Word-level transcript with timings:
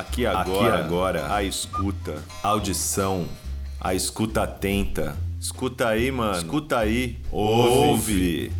Aqui 0.00 0.24
agora, 0.24 0.74
Aqui 0.74 0.82
agora, 0.82 1.34
a 1.34 1.42
escuta, 1.42 2.22
audição, 2.42 3.26
a 3.78 3.94
escuta 3.94 4.44
atenta. 4.44 5.14
Escuta 5.38 5.88
aí, 5.88 6.10
mano. 6.10 6.38
Escuta 6.38 6.78
aí. 6.78 7.18
Ouve. 7.30 8.50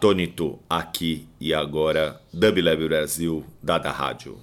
Atônito 0.00 0.58
aqui 0.66 1.28
e 1.38 1.52
agora, 1.52 2.18
Dub 2.32 2.58
Brasil, 2.88 3.44
Dada 3.62 3.90
Rádio. 3.90 4.38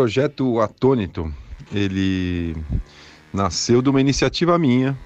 Projeto 0.00 0.58
Atônito, 0.60 1.30
ele 1.70 2.56
nasceu 3.34 3.82
de 3.82 3.90
uma 3.90 4.00
iniciativa 4.00 4.58
minha, 4.58 4.96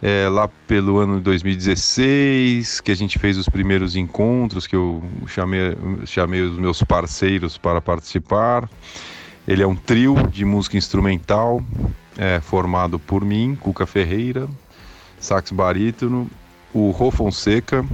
é, 0.00 0.28
lá 0.28 0.46
pelo 0.68 0.98
ano 0.98 1.16
de 1.16 1.22
2016, 1.22 2.80
que 2.80 2.92
a 2.92 2.94
gente 2.94 3.18
fez 3.18 3.36
os 3.36 3.48
primeiros 3.48 3.96
encontros, 3.96 4.68
que 4.68 4.76
eu 4.76 5.02
chamei, 5.26 5.76
chamei 6.06 6.42
os 6.42 6.56
meus 6.56 6.80
parceiros 6.84 7.58
para 7.58 7.80
participar. 7.80 8.70
Ele 9.48 9.64
é 9.64 9.66
um 9.66 9.74
trio 9.74 10.14
de 10.30 10.44
música 10.44 10.76
instrumental, 10.76 11.60
é, 12.16 12.38
formado 12.38 13.00
por 13.00 13.24
mim, 13.24 13.58
Cuca 13.60 13.84
Ferreira, 13.84 14.48
sax 15.18 15.50
barítono, 15.50 16.30
o 16.72 16.92
Rô 16.92 17.10
Fonseca, 17.10 17.84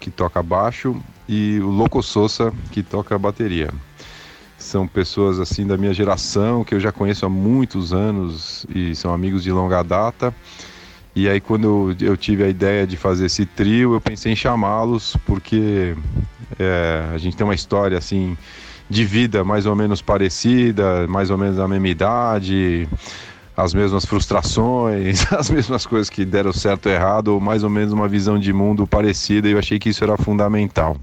que 0.00 0.10
toca 0.10 0.42
baixo, 0.42 1.00
e 1.28 1.60
o 1.60 1.68
Loco 1.68 2.02
Souza, 2.02 2.52
que 2.72 2.82
toca 2.82 3.16
bateria. 3.16 3.70
São 4.60 4.86
pessoas 4.86 5.40
assim 5.40 5.66
da 5.66 5.76
minha 5.78 5.92
geração, 5.94 6.62
que 6.62 6.74
eu 6.74 6.78
já 6.78 6.92
conheço 6.92 7.24
há 7.24 7.30
muitos 7.30 7.94
anos 7.94 8.66
e 8.74 8.94
são 8.94 9.12
amigos 9.12 9.42
de 9.42 9.50
longa 9.50 9.82
data. 9.82 10.34
E 11.16 11.28
aí 11.28 11.40
quando 11.40 11.96
eu, 11.98 12.16
tive 12.16 12.44
a 12.44 12.48
ideia 12.48 12.86
de 12.86 12.96
fazer 12.96 13.26
esse 13.26 13.46
trio, 13.46 13.94
eu 13.94 14.00
pensei 14.00 14.32
em 14.32 14.36
chamá-los 14.36 15.16
porque 15.24 15.96
é, 16.58 17.06
a 17.12 17.16
gente 17.16 17.36
tem 17.36 17.44
uma 17.44 17.54
história 17.54 17.96
assim 17.96 18.36
de 18.88 19.02
vida 19.02 19.42
mais 19.42 19.64
ou 19.64 19.74
menos 19.74 20.02
parecida, 20.02 21.06
mais 21.08 21.30
ou 21.30 21.38
menos 21.38 21.58
a 21.58 21.66
mesma 21.66 21.88
idade, 21.88 22.86
as 23.56 23.72
mesmas 23.72 24.04
frustrações, 24.04 25.24
as 25.32 25.48
mesmas 25.48 25.86
coisas 25.86 26.10
que 26.10 26.24
deram 26.24 26.52
certo 26.52 26.86
ou 26.86 26.92
errado, 26.92 27.28
ou 27.28 27.40
mais 27.40 27.64
ou 27.64 27.70
menos 27.70 27.92
uma 27.92 28.06
visão 28.06 28.38
de 28.38 28.52
mundo 28.52 28.86
parecida, 28.86 29.48
e 29.48 29.52
eu 29.52 29.58
achei 29.58 29.78
que 29.78 29.88
isso 29.88 30.04
era 30.04 30.18
fundamental. 30.18 30.96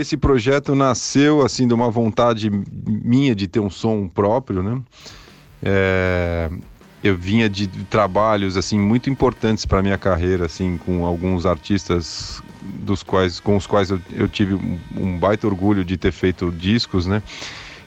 Esse 0.00 0.16
projeto 0.16 0.74
nasceu 0.74 1.42
assim 1.42 1.66
de 1.66 1.74
uma 1.74 1.90
vontade 1.90 2.50
minha 2.50 3.34
de 3.34 3.46
ter 3.46 3.60
um 3.60 3.70
som 3.70 4.08
próprio, 4.08 4.62
né? 4.62 4.80
É, 5.62 6.50
eu 7.02 7.16
vinha 7.16 7.48
de 7.48 7.66
trabalhos 7.66 8.56
assim 8.56 8.78
muito 8.78 9.08
importantes 9.08 9.64
para 9.64 9.82
minha 9.82 9.96
carreira, 9.96 10.46
assim, 10.46 10.76
com 10.76 11.04
alguns 11.04 11.46
artistas 11.46 12.42
dos 12.62 13.02
quais, 13.02 13.40
com 13.40 13.56
os 13.56 13.66
quais 13.66 13.90
eu, 13.90 14.00
eu 14.12 14.28
tive 14.28 14.54
um, 14.54 15.18
baita 15.18 15.46
orgulho 15.46 15.84
de 15.84 15.96
ter 15.96 16.12
feito 16.12 16.50
discos, 16.50 17.06
né? 17.06 17.22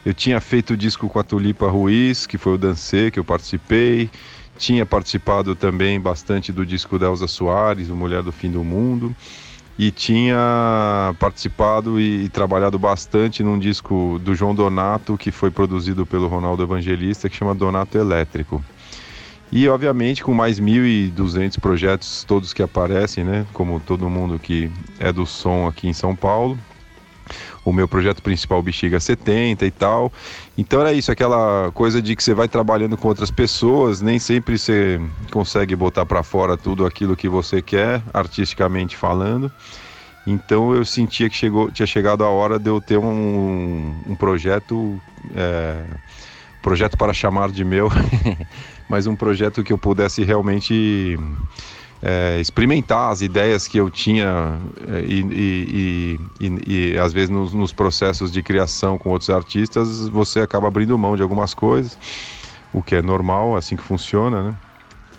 Eu 0.06 0.14
tinha 0.14 0.42
feito 0.42 0.74
o 0.74 0.78
disco 0.78 1.08
com 1.08 1.20
a 1.20 1.24
Tulipa 1.24 1.70
Ruiz, 1.70 2.28
que 2.28 2.38
foi 2.38 2.56
o 2.56 2.58
Dancê, 2.58 3.10
que 3.10 3.20
eu 3.20 3.24
participei. 3.24 4.10
Tinha 4.58 4.86
participado 4.86 5.56
também 5.56 6.00
bastante 6.00 6.52
do 6.52 6.66
disco 6.66 7.00
da 7.00 7.08
Elza 7.08 7.28
Soares, 7.28 7.90
o 7.90 7.96
Mulher 7.96 8.22
do 8.22 8.32
Fim 8.32 8.52
do 8.52 8.64
Mundo. 8.64 9.16
E 9.78 9.90
tinha 9.90 11.16
participado 11.20 12.00
e, 12.00 12.26
e 12.26 12.30
trabalhado 12.30 12.78
bastante 12.78 13.44
num 13.44 13.58
disco 13.58 14.20
do 14.24 14.36
João 14.36 14.54
Donato, 14.54 15.18
que 15.18 15.32
foi 15.32 15.50
produzido 15.50 16.06
pelo 16.06 16.28
Ronaldo 16.28 16.62
Evangelista, 16.62 17.28
que 17.28 17.36
chama 17.36 17.56
Donato 17.56 17.98
Elétrico. 17.98 18.64
E, 19.52 19.68
obviamente, 19.68 20.24
com 20.24 20.34
mais 20.34 20.60
1.200 20.60 21.60
projetos, 21.60 22.24
todos 22.24 22.54
que 22.54 22.64
aparecem, 22.64 23.24
né? 23.24 23.46
Como 23.54 23.80
todo 23.80 24.10
mundo 24.10 24.40
que 24.40 24.72
é 25.00 25.12
do 25.12 25.26
som 25.28 25.68
aqui 25.68 25.88
em 25.88 25.94
São 25.94 26.16
Paulo. 26.16 26.58
O 27.66 27.72
meu 27.72 27.88
projeto 27.88 28.22
principal, 28.22 28.62
Bexiga 28.62 29.00
70 29.00 29.66
e 29.66 29.72
tal. 29.72 30.12
Então 30.58 30.82
era 30.82 30.92
isso, 30.92 31.12
aquela 31.12 31.72
coisa 31.74 32.02
de 32.02 32.16
que 32.16 32.24
você 32.24 32.34
vai 32.34 32.48
trabalhando 32.48 32.98
com 32.98 33.08
outras 33.08 33.32
pessoas, 33.32 34.02
nem 34.02 34.20
sempre 34.20 34.58
você 34.58 35.00
consegue 35.32 35.76
botar 35.76 36.06
para 36.06 36.24
fora 36.24 36.58
tudo 36.58 36.86
aquilo 36.86 37.16
que 37.16 37.30
você 37.30 37.62
quer, 37.62 38.02
artisticamente 38.14 38.98
falando. 38.98 39.52
Então 40.26 40.74
eu 40.74 40.86
sentia 40.86 41.30
que 41.30 41.36
chegou, 41.36 41.70
tinha 41.72 41.86
chegado 41.86 42.24
a 42.24 42.30
hora 42.30 42.58
de 42.58 42.70
eu 42.70 42.80
ter 42.80 42.98
um, 42.98 43.94
um 44.08 44.16
projeto, 44.16 45.00
é, 45.36 45.84
projeto 46.62 46.98
para 46.98 47.14
chamar 47.14 47.52
de 47.52 47.64
meu, 47.64 47.90
mas 48.88 49.06
um 49.06 49.16
projeto 49.16 49.64
que 49.64 49.74
eu 49.74 49.78
pudesse 49.78 50.24
realmente 50.24 51.18
é, 52.06 52.38
experimentar 52.42 53.14
as 53.14 53.22
ideias 53.22 53.66
que 53.66 53.78
eu 53.78 53.90
tinha 53.90 54.60
é, 54.90 55.00
e, 55.08 55.22
e, 55.32 56.20
e, 56.42 56.92
e, 56.92 56.98
às 56.98 57.14
vezes 57.14 57.30
nos, 57.30 57.54
nos, 57.54 57.72
processos 57.72 58.30
de 58.30 58.44
criação 58.44 58.98
com 58.98 59.10
outros 59.10 59.30
artistas 59.30 60.10
você 60.10 60.42
acaba 60.42 60.68
abrindo 60.68 60.98
mão 60.98 61.16
de 61.16 61.22
algumas 61.22 61.54
coisas, 61.54 61.98
o 62.74 62.84
que 62.84 62.96
é 62.96 63.02
normal, 63.02 63.56
assim 63.56 63.78
que 63.78 63.84
funciona, 63.84 64.44
né? 64.44 64.56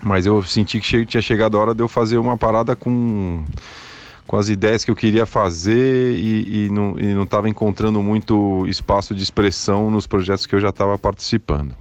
Mas 0.03 0.27
eu 0.27 0.43
senti 0.43 0.79
que 0.79 1.07
tinha 1.07 1.23
chegado 1.23 1.57
a 1.57 1.61
hora 1.61 1.75
de 1.75 1.83
eu 1.83 1.89
fazer 1.89 2.19
uma 2.19 2.37
parada 2.37 2.77
com 2.77 3.43
com 4.27 4.37
as 4.37 4.49
ideias 4.49 4.85
que 4.85 4.91
eu 4.91 4.97
queria 4.97 5.27
fazer 5.27 6.17
e, 6.17 6.67
e 6.67 6.71
não 6.71 7.23
estava 7.23 7.49
encontrando 7.49 8.03
muito 8.03 8.67
espaço 8.67 9.15
de 9.15 9.23
expressão 9.23 9.91
nos 9.91 10.07
projetos 10.07 10.47
que 10.47 10.55
eu 10.55 10.61
já 10.61 10.71
estava 10.71 10.99
participando. 10.99 11.75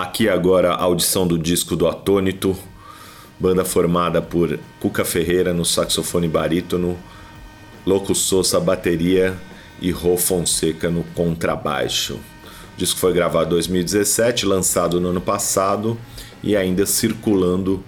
Aqui 0.00 0.30
agora 0.30 0.72
a 0.72 0.82
audição 0.82 1.26
do 1.26 1.38
disco 1.38 1.76
do 1.76 1.86
Atônito, 1.86 2.56
banda 3.38 3.66
formada 3.66 4.22
por 4.22 4.58
Cuca 4.80 5.04
Ferreira 5.04 5.52
no 5.52 5.62
saxofone 5.62 6.26
barítono, 6.26 6.98
Louco 7.84 8.14
Souza 8.14 8.58
bateria 8.58 9.36
e 9.78 9.90
Rô 9.90 10.16
Fonseca 10.16 10.88
no 10.88 11.04
contrabaixo. 11.14 12.14
O 12.14 12.78
disco 12.78 12.98
foi 12.98 13.12
gravado 13.12 13.48
em 13.48 13.50
2017, 13.50 14.46
lançado 14.46 14.98
no 15.02 15.08
ano 15.10 15.20
passado 15.20 15.98
e 16.42 16.56
ainda 16.56 16.86
circulando 16.86 17.84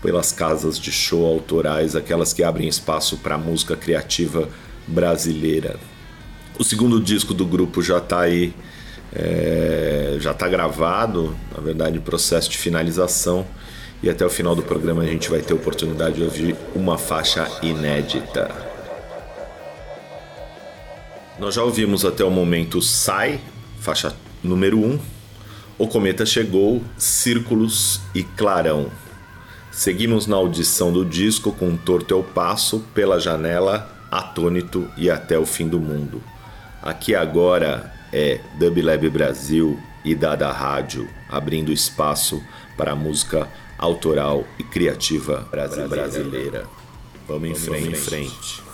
pelas 0.00 0.30
casas 0.30 0.78
de 0.78 0.92
show 0.92 1.26
autorais, 1.26 1.96
aquelas 1.96 2.32
que 2.32 2.44
abrem 2.44 2.68
espaço 2.68 3.16
para 3.16 3.34
a 3.34 3.38
música 3.38 3.74
criativa 3.74 4.48
brasileira. 4.86 5.80
O 6.60 6.62
segundo 6.62 7.00
disco 7.00 7.34
do 7.34 7.44
grupo 7.44 7.82
já 7.82 7.98
está 7.98 8.20
aí, 8.20 8.54
é, 9.18 10.16
já 10.20 10.32
está 10.32 10.46
gravado, 10.46 11.34
na 11.54 11.62
verdade, 11.62 11.96
em 11.96 12.00
processo 12.00 12.50
de 12.50 12.58
finalização. 12.58 13.46
E 14.02 14.10
até 14.10 14.26
o 14.26 14.30
final 14.30 14.54
do 14.54 14.62
programa 14.62 15.02
a 15.02 15.06
gente 15.06 15.30
vai 15.30 15.40
ter 15.40 15.54
a 15.54 15.56
oportunidade 15.56 16.16
de 16.16 16.22
ouvir 16.22 16.54
uma 16.74 16.98
faixa 16.98 17.48
inédita. 17.62 18.50
Nós 21.38 21.54
já 21.54 21.62
ouvimos 21.62 22.04
até 22.04 22.22
o 22.22 22.30
momento 22.30 22.82
Sai, 22.82 23.40
faixa 23.80 24.14
número 24.42 24.78
1. 24.78 24.84
Um. 24.84 24.98
O 25.78 25.86
Cometa 25.86 26.24
Chegou, 26.24 26.82
Círculos 26.96 28.00
e 28.14 28.22
Clarão. 28.22 28.90
Seguimos 29.70 30.26
na 30.26 30.36
audição 30.36 30.90
do 30.90 31.04
disco 31.04 31.52
com 31.52 31.76
Torto 31.76 32.14
é 32.14 32.16
o 32.16 32.22
Passo, 32.22 32.80
Pela 32.94 33.20
Janela, 33.20 33.90
Atônito 34.10 34.88
e 34.96 35.10
Até 35.10 35.38
o 35.38 35.44
Fim 35.44 35.68
do 35.68 35.78
Mundo. 35.78 36.22
Aqui 36.82 37.14
agora 37.14 37.95
é 38.12 38.40
Dub 38.58 38.80
Lab 38.82 39.08
Brasil 39.10 39.78
e 40.04 40.14
Dada 40.14 40.50
Rádio, 40.50 41.08
abrindo 41.28 41.72
espaço 41.72 42.42
para 42.76 42.92
a 42.92 42.96
música 42.96 43.48
autoral 43.78 44.44
e 44.58 44.62
criativa 44.62 45.46
brasileira. 45.50 46.66
Vamos 47.26 47.50
em 47.50 47.54
frente. 47.54 47.82
Vamos 47.82 47.88
em 47.88 47.94
frente. 47.94 48.66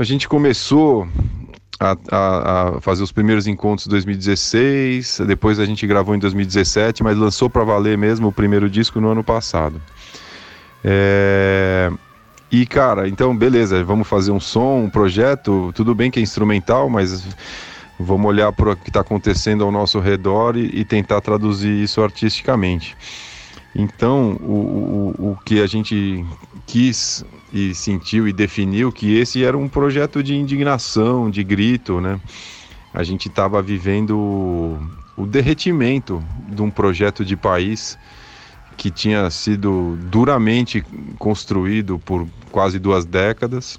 A 0.00 0.02
gente 0.02 0.26
começou 0.26 1.06
a, 1.78 1.94
a, 2.10 2.68
a, 2.76 2.80
fazer 2.80 3.02
os 3.02 3.12
primeiros 3.12 3.46
encontros 3.46 3.86
em 3.86 3.90
2016, 3.90 5.20
depois 5.26 5.60
a 5.60 5.66
gente 5.66 5.86
gravou 5.86 6.14
em 6.14 6.18
2017, 6.18 7.02
mas 7.02 7.18
lançou 7.18 7.50
para 7.50 7.64
valer 7.64 7.98
mesmo 7.98 8.28
o 8.28 8.32
primeiro 8.32 8.70
disco 8.70 8.98
no 8.98 9.10
ano 9.10 9.22
passado. 9.22 9.78
É... 10.82 11.92
E 12.50 12.64
cara, 12.64 13.10
então 13.10 13.36
beleza, 13.36 13.84
vamos 13.84 14.08
fazer 14.08 14.30
um 14.30 14.40
som, 14.40 14.84
um 14.84 14.88
projeto, 14.88 15.70
tudo 15.74 15.94
bem 15.94 16.10
que 16.10 16.18
é 16.18 16.22
instrumental, 16.22 16.88
mas 16.88 17.22
vamos 17.98 18.26
olhar 18.26 18.50
para 18.54 18.70
o 18.70 18.76
que 18.76 18.88
está 18.88 19.00
acontecendo 19.00 19.64
ao 19.64 19.70
nosso 19.70 20.00
redor 20.00 20.56
e, 20.56 20.80
e, 20.80 20.82
tentar 20.82 21.20
traduzir 21.20 21.82
isso 21.82 22.02
artisticamente. 22.02 22.96
Então, 23.76 24.38
o, 24.40 25.14
o, 25.18 25.30
o 25.32 25.38
que 25.44 25.60
a 25.60 25.66
gente 25.66 26.24
quis 26.66 27.22
e 27.52 27.74
sentiu 27.74 28.28
e 28.28 28.32
definiu 28.32 28.92
que 28.92 29.16
esse 29.16 29.44
era 29.44 29.56
um 29.56 29.68
projeto 29.68 30.22
de 30.22 30.34
indignação, 30.34 31.30
de 31.30 31.42
grito, 31.42 32.00
né? 32.00 32.20
A 32.92 33.02
gente 33.02 33.28
estava 33.28 33.62
vivendo 33.62 34.16
o, 35.16 35.26
derretimento 35.26 36.22
de 36.48 36.60
um 36.62 36.70
projeto 36.70 37.24
de 37.24 37.36
país 37.36 37.98
que 38.76 38.90
tinha 38.90 39.28
sido 39.30 39.96
duramente 40.04 40.82
construído 41.18 41.98
por 41.98 42.26
quase 42.50 42.78
duas 42.78 43.04
décadas 43.04 43.78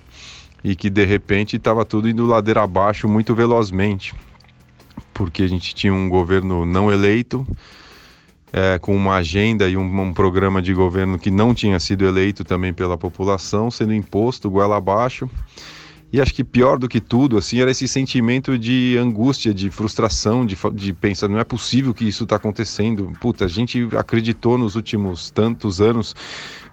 e 0.63 0.75
que 0.75 0.89
de 0.89 1.03
repente 1.03 1.57
estava 1.57 1.84
tudo 1.84 2.07
indo 2.07 2.25
ladeira 2.25 2.63
abaixo 2.63 3.07
muito 3.07 3.34
velozmente, 3.34 4.13
porque 5.13 5.43
a 5.43 5.47
gente 5.47 5.73
tinha 5.73 5.93
um 5.93 6.07
governo 6.07 6.65
não 6.65 6.91
eleito 6.91 7.45
é, 8.54 8.78
com 8.80 8.96
uma 8.96 9.16
agenda 9.16 9.70
e 9.70 9.78
um, 9.78 10.02
um, 10.02 10.14
programa 10.14 10.62
de 10.62 10.74
governo 10.74 11.18
que 11.18 11.32
não 11.32 11.54
tinha 11.54 11.80
sido 11.80 12.06
eleito 12.06 12.44
também 12.44 12.74
pela 12.74 12.98
população, 12.98 13.72
sendo 13.72 13.94
imposto 13.94 14.50
goela 14.50 14.78
abaixo. 14.78 15.30
E 16.14 16.20
acho 16.20 16.34
que 16.34 16.44
pior 16.44 16.78
do 16.78 16.90
que 16.90 17.00
tudo, 17.00 17.38
assim, 17.38 17.62
era 17.62 17.72
esse 17.72 17.88
sentimento 17.88 18.58
de 18.58 18.98
angústia, 19.00 19.54
de 19.54 19.70
frustração, 19.70 20.46
de, 20.46 20.58
de 20.74 20.92
pensar, 20.92 21.30
não 21.30 21.40
é 21.40 21.44
possível 21.46 21.94
que 21.94 22.06
isso 22.06 22.26
está 22.26 22.36
acontecendo. 22.36 23.14
Puta, 23.22 23.46
a 23.46 23.48
gente 23.48 23.88
acreditou 23.98 24.58
nos 24.58 24.76
últimos 24.76 25.32
tantos 25.32 25.80
anos 25.80 26.14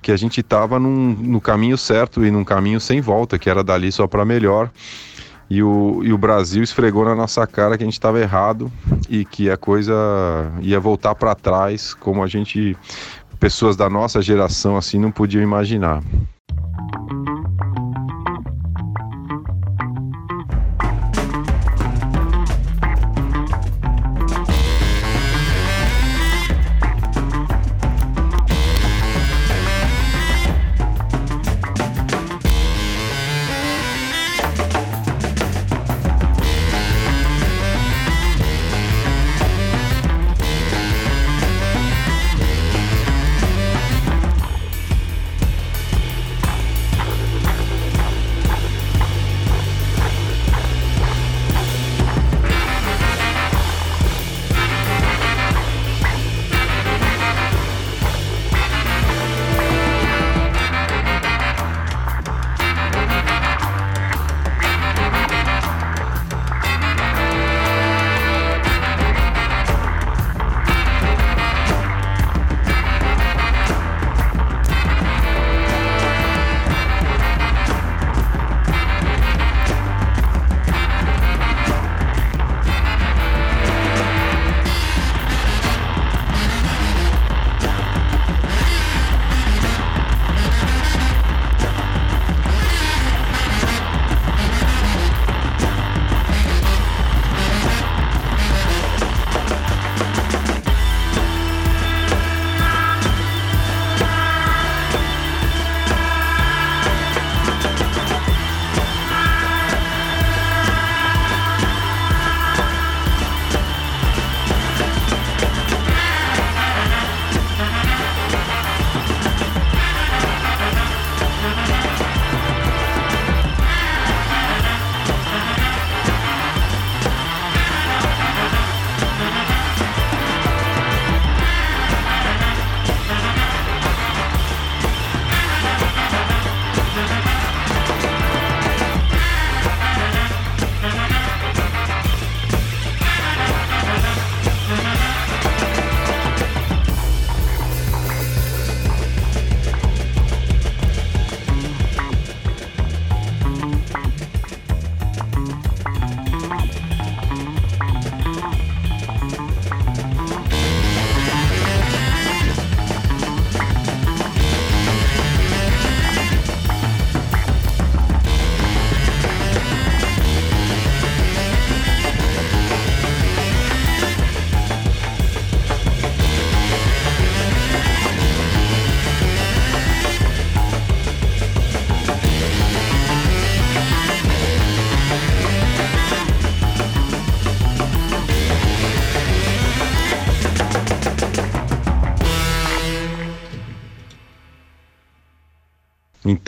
que 0.02 0.10
a 0.10 0.16
gente 0.16 0.40
estava 0.40 0.80
no 0.80 1.40
caminho 1.40 1.78
certo 1.78 2.24
e 2.24 2.32
num 2.32 2.44
caminho 2.44 2.80
sem 2.80 3.00
volta, 3.00 3.38
que 3.38 3.48
era 3.48 3.62
dali 3.62 3.92
só 3.92 4.08
para 4.08 4.24
melhor 4.24 4.72
e 5.50 5.62
o, 5.62 6.02
e 6.04 6.12
o 6.12 6.18
Brasil 6.18 6.62
esfregou 6.62 7.04
na 7.04 7.14
nossa 7.14 7.46
cara 7.46 7.76
que 7.76 7.82
a 7.82 7.86
gente 7.86 7.94
estava 7.94 8.20
errado 8.20 8.70
e 9.08 9.24
que 9.24 9.50
a 9.50 9.56
coisa 9.56 9.94
ia 10.60 10.78
voltar 10.78 11.14
para 11.14 11.34
trás, 11.34 11.94
como 11.94 12.22
a 12.22 12.26
gente, 12.26 12.76
pessoas 13.40 13.76
da 13.76 13.88
nossa 13.88 14.20
geração 14.20 14.76
assim, 14.76 14.98
não 14.98 15.10
podiam 15.10 15.42
imaginar. 15.42 16.02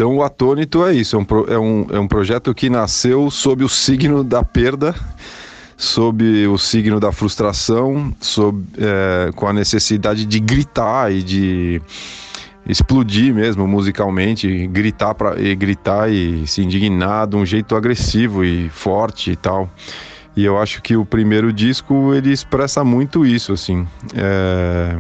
Então, 0.01 0.17
o 0.17 0.23
Atônito 0.23 0.83
é 0.87 0.95
isso: 0.95 1.15
é 1.15 1.19
um, 1.19 1.27
é 1.47 1.59
um, 1.59 1.87
é 1.91 2.01
um 2.01 2.09
projeto 2.09 2.55
que 2.55 2.71
nasceu 2.71 3.31
sob 3.31 3.63
o 3.63 3.69
signo 3.69 4.25
da 4.25 4.43
perda, 4.43 4.95
sob 5.77 6.47
o 6.47 6.57
signo 6.57 6.99
da 6.99 7.13
frustração, 7.13 8.11
sob, 8.19 8.65
é, 8.79 9.31
com 9.37 9.47
a 9.47 9.53
necessidade 9.53 10.25
de 10.25 10.41
gritar 10.41 11.13
e 11.13 11.23
de 11.23 11.83
explodir 12.67 13.35
mesmo 13.35 13.69
musicalmente, 13.69 14.67
gritar 14.69 15.15
para 15.15 15.39
e 15.39 15.55
gritar 15.55 16.11
e 16.11 16.47
se 16.47 16.63
indignar 16.63 17.27
de 17.27 17.37
um 17.37 17.45
jeito 17.45 17.77
agressivo 17.77 18.43
e 18.43 18.71
forte 18.71 19.33
e 19.33 19.37
tal. 19.37 19.69
E 20.35 20.47
eu 20.47 20.59
acho 20.59 20.81
que 20.81 20.97
o 20.97 21.05
primeiro 21.05 21.53
disco 21.53 22.15
ele 22.15 22.33
expressa 22.33 22.83
muito 22.83 23.27
isso, 23.27 23.53
assim. 23.53 23.87
É 24.15 24.97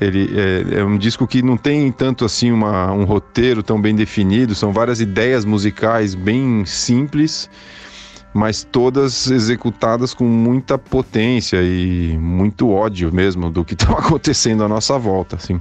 Ele 0.00 0.30
é, 0.38 0.80
é, 0.80 0.84
um 0.84 0.98
disco 0.98 1.26
que 1.26 1.42
não 1.42 1.56
tem 1.56 1.90
tanto 1.90 2.24
assim 2.24 2.50
uma, 2.50 2.92
um 2.92 3.04
roteiro 3.04 3.62
tão 3.62 3.80
bem 3.80 3.94
definido, 3.94 4.54
são 4.54 4.72
várias 4.72 5.00
ideias 5.00 5.44
musicais 5.44 6.14
bem 6.14 6.64
simples, 6.66 7.48
mas 8.34 8.62
todas 8.64 9.30
executadas 9.30 10.12
com 10.12 10.24
muita 10.24 10.76
potência 10.76 11.62
e 11.62 12.16
muito 12.18 12.70
ódio 12.70 13.12
mesmo 13.12 13.50
do 13.50 13.64
que 13.64 13.74
está 13.74 13.92
acontecendo 13.98 14.62
à 14.62 14.68
nossa 14.68 14.98
volta, 14.98 15.36
assim. 15.36 15.58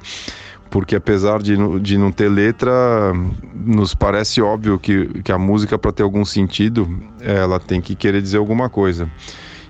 Porque 0.69 0.95
apesar 0.95 1.41
de, 1.41 1.55
de 1.79 1.97
não 1.97 2.11
ter 2.11 2.27
letra, 2.27 2.73
nos 3.53 3.95
parece 3.95 4.41
óbvio 4.41 4.77
que, 4.77 5.07
que 5.21 5.31
a 5.31 5.37
música, 5.37 5.77
para 5.77 5.93
ter 5.93 6.03
algum 6.03 6.25
sentido, 6.25 6.89
ela 7.21 7.59
tem 7.61 7.79
que 7.79 7.95
querer 7.95 8.21
dizer 8.21 8.37
alguma 8.37 8.69
coisa. 8.69 9.09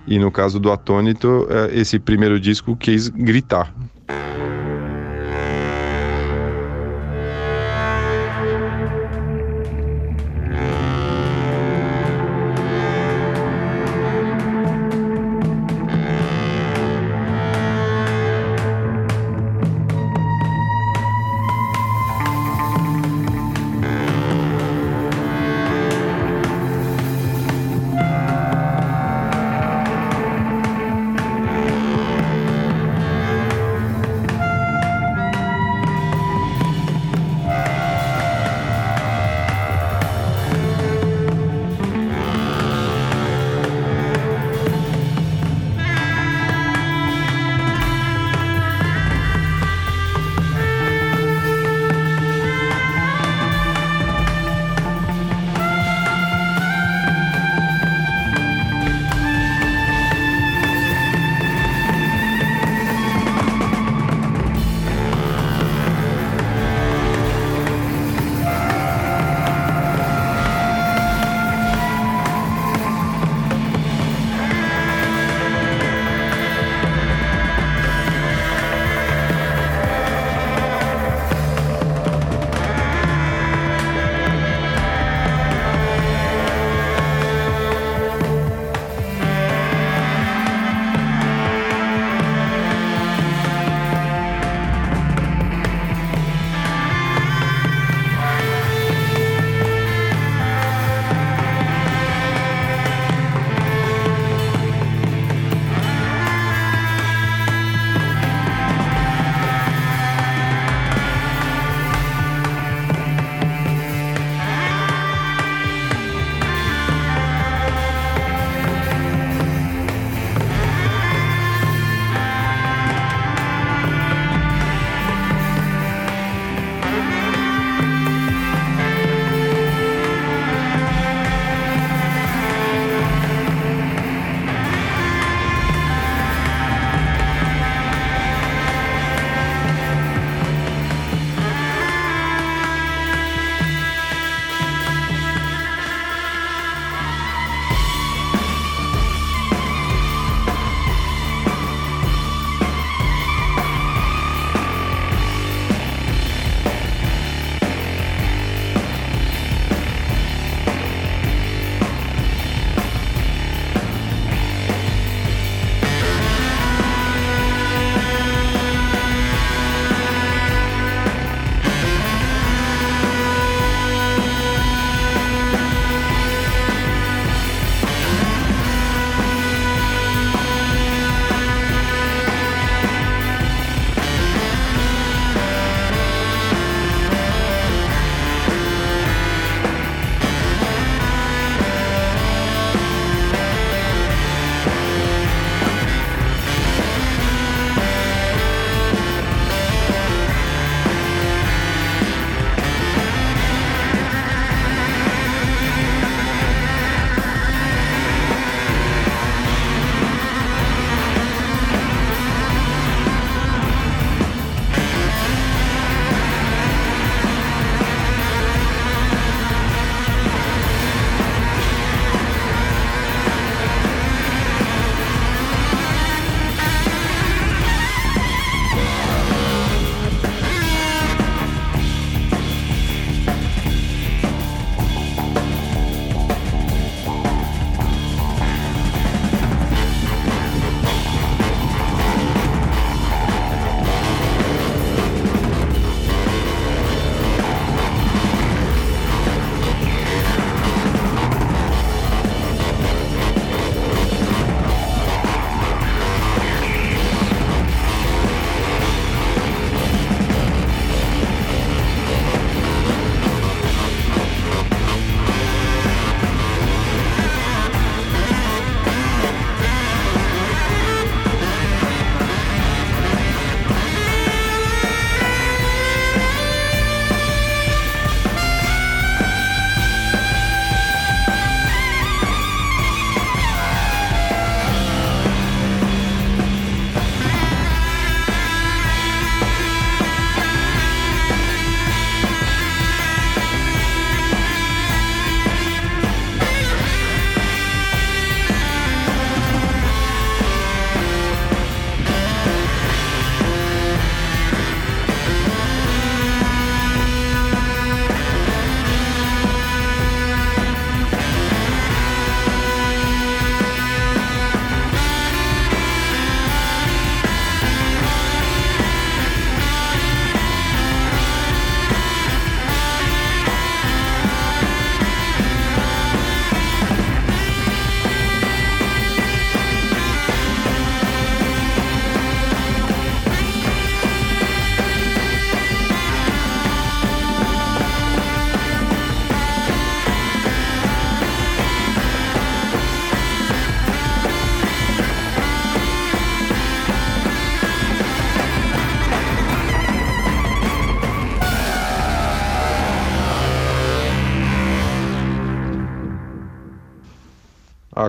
E 0.07 0.17
no 0.17 0.31
caso 0.31 0.59
do 0.59 0.71
Atônito, 0.71 1.47
é, 1.49 1.79
esse 1.79 1.99
primeiro 1.99 2.39
disco 2.39 2.75
quis 2.75 3.09
gritar. 3.09 3.71
Música 4.07 4.74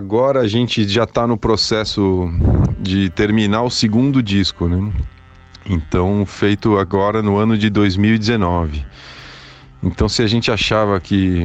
agora 0.07 0.39
a 0.39 0.47
gente 0.47 0.89
já 0.89 1.03
está 1.03 1.27
no 1.27 1.37
processo 1.37 2.31
de 2.79 3.11
terminar 3.11 3.63
o 3.63 3.71
segundo 3.71 4.23
disco, 4.23 4.69
né? 4.69 4.93
Então, 5.69 6.25
feito 6.25 6.79
agora 6.79 7.21
no 7.25 7.37
ano 7.37 7.59
de 7.59 7.69
2019. 7.69 8.87
Então, 9.83 10.09
se 10.09 10.23
a 10.23 10.29
gente 10.29 10.49
achava 10.49 11.01
que 11.01 11.45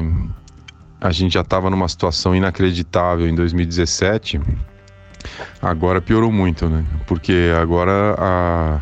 a 1.01 1.11
gente 1.11 1.33
já 1.33 1.41
estava 1.41 1.71
numa 1.71 1.89
situação 1.89 2.35
inacreditável 2.35 3.27
em 3.27 3.33
2017, 3.33 4.39
agora 5.59 5.99
piorou 5.99 6.31
muito, 6.31 6.69
né? 6.69 6.85
Porque 7.07 7.51
agora 7.59 8.15
a, 8.15 8.81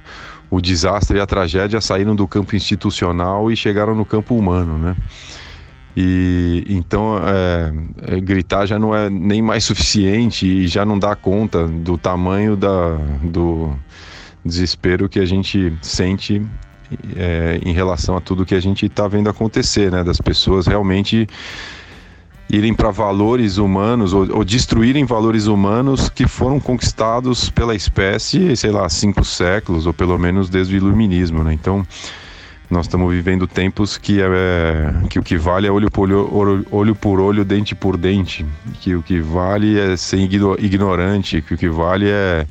o 0.50 0.60
desastre 0.60 1.20
e 1.20 1.22
a 1.22 1.26
tragédia 1.26 1.80
saíram 1.80 2.18
do 2.18 2.28
campo 2.28 2.54
institucional 2.54 3.50
e 3.50 3.56
chegaram 3.56 3.96
no 3.96 4.04
campo 4.04 4.36
humano, 4.36 4.78
né? 4.78 4.98
E 6.02 6.64
então 6.70 7.18
é, 7.18 7.74
é, 8.16 8.22
gritar 8.22 8.66
já 8.66 8.80
não 8.80 8.96
é 8.96 9.10
nem 9.10 9.42
mais 9.42 9.66
suficiente 9.66 10.48
e 10.48 10.66
já 10.66 10.86
não 10.86 10.98
dá 10.98 11.14
conta 11.14 11.68
do 11.68 11.98
tamanho 11.98 12.56
da, 12.56 12.96
do 13.22 13.76
desespero 14.46 15.10
que 15.10 15.20
a 15.20 15.26
gente 15.26 15.78
sente 15.82 16.42
é, 17.18 17.60
em 17.66 17.74
relação 17.74 18.16
a 18.16 18.22
tudo 18.22 18.46
que 18.46 18.56
a 18.56 18.62
gente 18.62 18.86
está 18.86 19.10
vendo 19.10 19.30
acontecer, 19.30 19.92
né? 19.92 20.02
Das 20.02 20.22
pessoas 20.22 20.68
realmente 20.68 21.28
irem 22.50 22.74
para 22.74 22.92
valores 22.92 23.58
humanos 23.58 24.14
ou, 24.14 24.38
ou, 24.38 24.46
destruírem 24.46 25.04
valores 25.04 25.48
humanos 25.48 26.08
que 26.08 26.26
foram 26.26 26.62
conquistados 26.62 27.50
pela 27.50 27.76
espécie, 27.76 28.56
sei 28.56 28.72
lá, 28.72 28.88
cinco 28.88 29.26
séculos 29.26 29.86
ou 29.86 29.94
pelo 29.94 30.18
menos 30.18 30.50
desde 30.50 30.76
o 30.76 30.78
iluminismo, 30.78 31.44
né? 31.44 31.54
Então 31.54 31.86
nós 32.70 32.86
estamos 32.86 33.12
vivendo 33.12 33.48
tempos 33.48 33.98
que, 33.98 34.22
é, 34.22 34.94
que 35.10 35.18
o 35.18 35.24
que 35.24 35.38
vale 35.38 35.66
é 35.66 35.72
olho 35.72 35.90
por 35.90 36.12
olho, 36.12 36.66
olho 36.70 36.96
por 36.96 37.20
olho, 37.20 37.44
dente 37.44 37.74
por 37.74 37.98
dente. 37.98 38.46
Que 38.80 38.96
o 38.96 39.02
que 39.02 39.20
vale 39.20 39.80
é 39.80 39.98
ser 39.98 40.18
ignorante, 40.20 41.42
que 41.42 41.56
o 41.56 41.58
que 41.58 41.68
vale 41.68 42.08
é 42.08 42.46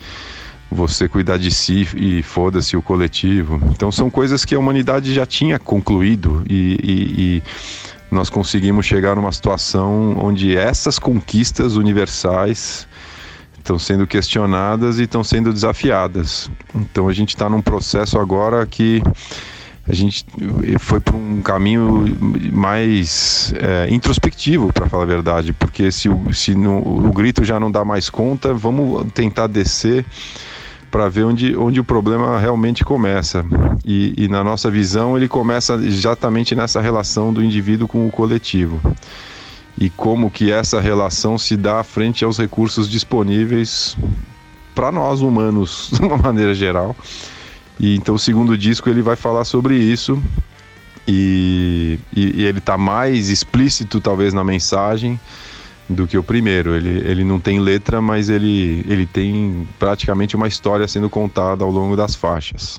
você 0.71 1.09
cuidar 1.09 1.39
de 1.39 1.51
si 1.53 1.89
e 1.97 2.23
foda-se 2.23 2.77
o 2.77 2.83
coletivo. 2.83 3.61
Então 3.71 3.93
são 3.93 4.11
coisas 4.11 4.45
que 4.45 4.57
a 4.57 4.59
humanidade 4.59 5.15
já 5.15 5.25
tinha 5.25 5.59
concluído 5.59 6.43
e, 6.49 6.79
e, 6.83 7.23
e 7.23 7.43
nós 8.11 8.29
conseguimos 8.29 8.87
chegar 8.87 9.15
numa 9.15 9.33
situação 9.33 10.17
onde 10.19 10.57
essas 10.57 10.99
conquistas 10.99 11.77
universais 11.77 12.89
estão 13.57 13.79
sendo 13.79 14.07
questionadas 14.07 14.99
e 14.99 15.05
estão 15.05 15.23
sendo 15.23 15.53
desafiadas. 15.53 16.51
Então 16.75 17.09
a 17.09 17.13
gente 17.13 17.31
está 17.31 17.49
num 17.49 17.63
processo 17.63 18.19
agora 18.19 18.67
que 18.67 19.01
a 19.89 19.95
gente 19.95 20.27
foi 20.79 21.01
para 21.01 21.17
um 21.17 21.41
caminho 21.41 22.05
mais 22.53 23.55
é, 23.57 23.89
introspectivo, 23.91 24.71
para 24.71 24.87
falar 24.87 25.05
a 25.05 25.07
verdade, 25.07 25.55
porque 25.55 25.91
se, 25.91 26.11
o, 26.11 26.33
se 26.35 26.55
no, 26.55 26.77
o 26.79 27.11
grito 27.11 27.43
já 27.43 27.59
não 27.59 27.71
dá 27.71 27.85
mais 27.85 28.11
conta, 28.11 28.53
vamos 28.53 29.11
tentar 29.13 29.47
descer 29.47 30.05
para 30.91 31.09
ver 31.09 31.25
onde, 31.25 31.57
onde 31.57 31.81
o 31.81 31.85
problema 31.85 32.39
realmente 32.39 32.85
começa. 32.85 33.45
E, 33.85 34.13
e, 34.17 34.29
na 34.29 34.45
nossa 34.45 34.71
visão, 34.71 35.17
ele 35.17 35.29
começa 35.29 35.75
exatamente 35.75 36.55
nessa 36.55 36.81
relação 36.81 37.33
do 37.33 37.43
indivíduo 37.43 37.89
com 37.89 38.07
o 38.07 38.11
coletivo. 38.11 38.81
E 39.81 39.89
como 39.89 40.31
que 40.31 40.51
essa 40.51 40.81
relação 40.81 41.39
se 41.39 41.57
dá 41.57 41.83
frente 41.83 42.25
aos 42.25 42.37
recursos 42.37 42.89
disponíveis 42.89 43.97
para 44.75 44.93
nós 44.93 45.23
humanos, 45.23 45.91
de 45.97 46.03
uma 46.03 46.19
maneira 46.19 46.55
geral 46.55 46.95
e 47.79 47.97
então 47.97 48.15
o 48.15 48.19
segundo 48.19 48.57
disco 48.57 48.89
ele 48.89 49.03
vai 49.03 49.17
falar 49.17 49.45
sobre 49.45 49.77
isso 49.77 50.23
e, 51.07 51.99
e, 52.15 52.43
e 52.43 52.45
ele 52.45 52.59
está 52.59 52.77
mais 52.77 53.31
explícito 53.31 54.01
talvez 54.01 54.35
na 54.35 54.45
mensagem 54.45 55.19
do 55.89 56.07
que 56.07 56.19
o 56.19 56.23
primeiro. 56.23 56.75
Ele, 56.75 56.99
ele 57.09 57.25
não 57.25 57.41
tem 57.41 57.59
letra, 57.61 58.03
mas 58.03 58.29
ele, 58.29 58.85
ele 58.87 59.07
tem 59.07 59.67
praticamente 59.79 60.37
uma 60.37 60.47
história 60.47 60.87
sendo 60.87 61.09
contada 61.09 61.65
ao 61.65 61.71
longo 61.71 61.97
das 61.97 62.15
faixas. 62.15 62.79